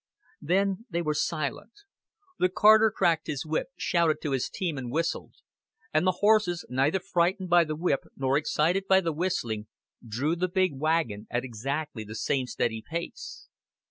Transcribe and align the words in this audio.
Then 0.41 0.87
they 0.89 1.03
were 1.03 1.13
silent. 1.13 1.73
The 2.39 2.49
carter 2.49 2.89
cracked 2.89 3.27
his 3.27 3.45
whip, 3.45 3.67
shouted 3.77 4.19
to 4.23 4.31
his 4.31 4.49
team, 4.49 4.75
and 4.79 4.91
whistled; 4.91 5.35
and 5.93 6.07
the 6.07 6.11
horses, 6.21 6.65
neither 6.69 6.99
frightened 6.99 7.51
by 7.51 7.65
the 7.65 7.75
whip 7.75 8.05
nor 8.17 8.35
excited 8.35 8.87
by 8.87 9.01
the 9.01 9.13
whistling, 9.13 9.67
drew 10.03 10.35
the 10.35 10.49
big 10.49 10.71
wagon 10.73 11.27
at 11.29 11.45
exactly 11.45 12.03
the 12.03 12.15
same 12.15 12.47
steady 12.47 12.81
pace. 12.83 13.47